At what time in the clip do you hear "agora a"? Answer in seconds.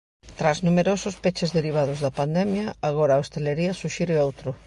2.89-3.21